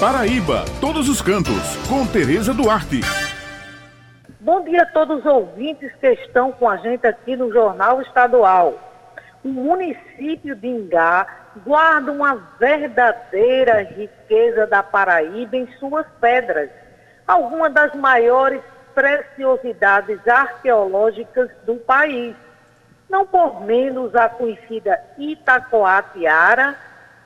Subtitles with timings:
[0.00, 3.00] Paraíba, todos os cantos, com Tereza Duarte.
[4.38, 8.78] Bom dia a todos os ouvintes que estão com a gente aqui no Jornal Estadual.
[9.42, 11.26] O município de Ingá
[11.66, 16.70] guarda uma verdadeira riqueza da Paraíba em suas pedras,
[17.26, 18.62] algumas das maiores
[18.94, 22.36] preciosidades arqueológicas do país.
[23.10, 26.76] Não por menos a conhecida Itacoatiara,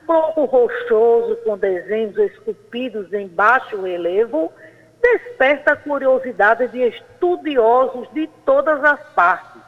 [0.05, 4.51] bloco rochoso com desenhos esculpidos em baixo relevo,
[5.01, 9.61] desperta a curiosidade de estudiosos de todas as partes.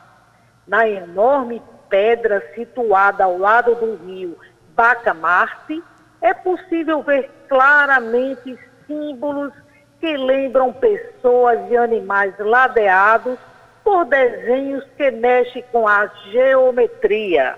[0.67, 4.38] Na enorme pedra situada ao lado do rio
[4.75, 5.84] Bacamarte,
[6.21, 9.53] é possível ver claramente símbolos
[9.99, 13.38] que lembram pessoas e animais ladeados
[13.83, 17.55] por desenhos que mexem com a geometria.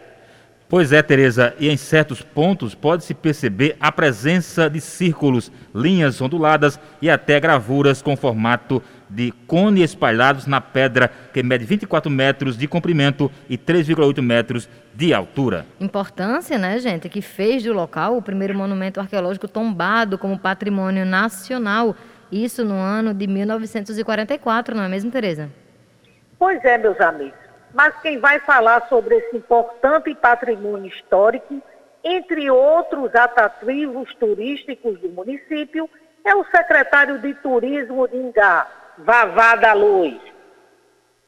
[0.69, 6.77] Pois é, Tereza, e em certos pontos pode-se perceber a presença de círculos, linhas onduladas
[7.01, 12.67] e até gravuras com formato de cone espalhados na pedra, que mede 24 metros de
[12.67, 15.65] comprimento e 3,8 metros de altura.
[15.79, 21.95] Importância, né, gente, que fez do local o primeiro monumento arqueológico tombado como patrimônio nacional.
[22.29, 25.49] Isso no ano de 1944, não é mesmo, Tereza?
[26.37, 27.46] Pois é, meus amigos.
[27.73, 31.61] Mas quem vai falar sobre esse importante patrimônio histórico,
[32.03, 35.89] entre outros atrativos turísticos do município,
[36.23, 40.19] é o secretário de Turismo de Ingá, Vavá da Luz.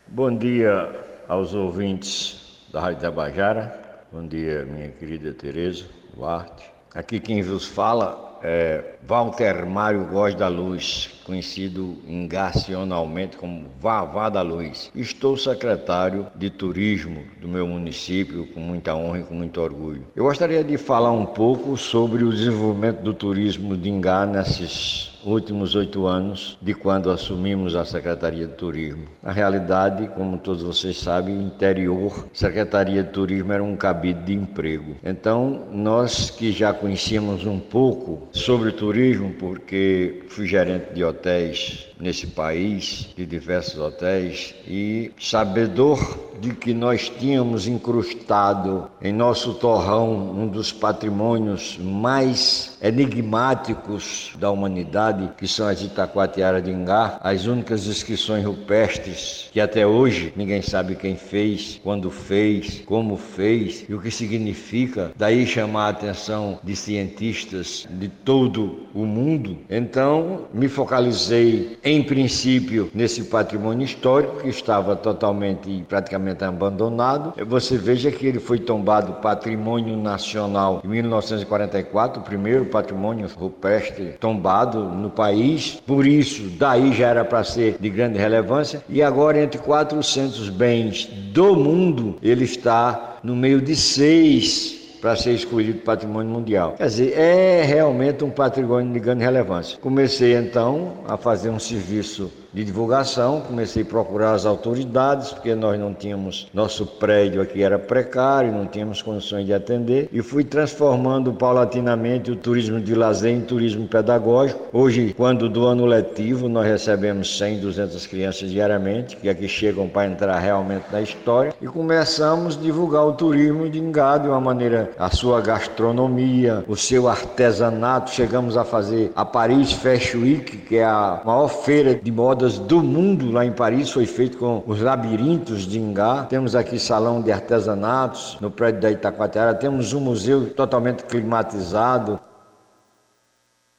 [0.08, 0.90] Bom dia
[1.28, 3.80] aos ouvintes da Rádio Tabajara.
[4.12, 6.72] Bom dia, minha querida Tereza Duarte.
[6.96, 14.42] Aqui quem vos fala é, Walter Mário Góes da Luz, conhecido ingacionalmente como Vavá da
[14.42, 14.92] Luz.
[14.96, 20.06] Estou secretário de turismo do meu município com muita honra e com muito orgulho.
[20.16, 25.76] Eu gostaria de falar um pouco sobre o desenvolvimento do turismo de Ingá nesses últimos
[25.76, 29.06] oito anos de quando assumimos a Secretaria de Turismo.
[29.22, 34.96] Na realidade, como todos vocês sabem, interior, Secretaria de Turismo era um cabide de emprego.
[35.04, 42.28] Então, nós que já conhecíamos um pouco sobre turismo, porque fui gerente de hotéis nesse
[42.28, 50.48] país, de diversos hotéis, e sabedor de que nós tínhamos incrustado em nosso torrão um
[50.48, 58.46] dos patrimônios mais enigmáticos da humanidade, que são as Itacoatiara de Ingá, as únicas inscrições
[58.46, 64.12] rupestres que até hoje ninguém sabe quem fez, quando fez, como fez e o que
[64.12, 65.12] significa.
[65.16, 69.58] Daí chamar a atenção de cientistas de todo o mundo.
[69.70, 77.34] Então, me focalizei em princípio nesse patrimônio histórico que estava totalmente praticamente abandonado.
[77.46, 84.84] Você veja que ele foi tombado patrimônio nacional em 1944, o primeiro patrimônio rupestre tombado
[84.84, 85.82] no país.
[85.86, 88.84] Por isso, daí já era para ser de grande relevância.
[88.90, 95.34] E agora, entre 400 bens do mundo, ele está no meio de seis para ser
[95.34, 96.76] escolhido patrimônio mundial.
[96.78, 99.78] Quer dizer, é realmente um patrimônio de grande relevância.
[99.80, 105.80] Comecei então a fazer um serviço de divulgação, comecei a procurar as autoridades, porque nós
[105.80, 111.34] não tínhamos, nosso prédio aqui era precário, não tínhamos condições de atender, e fui transformando
[111.34, 114.66] paulatinamente o turismo de lazer em turismo pedagógico.
[114.74, 120.08] Hoje, quando do ano letivo, nós recebemos 100, 200 crianças diariamente, que aqui chegam para
[120.10, 124.92] entrar realmente na história, e começamos a divulgar o turismo de Engado de uma maneira,
[124.98, 130.84] a sua gastronomia, o seu artesanato, chegamos a fazer a Paris Fashion Week, que é
[130.84, 134.82] a maior feira de moda rodas do mundo lá em Paris foi feito com os
[134.82, 136.26] labirintos de Ingá.
[136.30, 139.54] Temos aqui salão de artesanatos no prédio da Itacoatiara.
[139.54, 142.18] Temos um museu totalmente climatizado.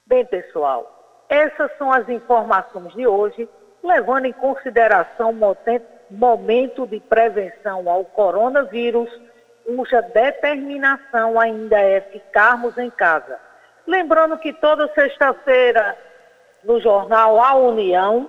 [0.07, 3.49] Bem, pessoal, essas são as informações de hoje,
[3.83, 9.09] levando em consideração o momento de prevenção ao coronavírus,
[9.65, 13.39] cuja determinação ainda é ficarmos em casa.
[13.87, 15.97] Lembrando que toda sexta-feira,
[16.63, 18.29] no jornal A União,